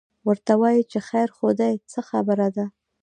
[0.27, 2.65] ورته وایي چې خیر خو دی، څه خبره ده؟